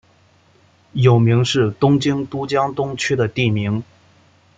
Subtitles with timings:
[0.93, 3.83] 有明是东京都江东区的地名。